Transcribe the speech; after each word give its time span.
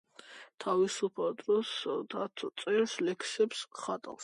თავისუფალ 0.63 1.35
დროს 1.41 1.75
დათო 2.15 2.51
წერს 2.65 2.99
ლექსებს, 3.11 3.65
ხატავს. 3.85 4.19